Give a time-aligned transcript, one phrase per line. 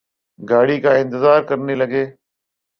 [0.39, 2.03] گاڑی کا انتظار کرنے لگے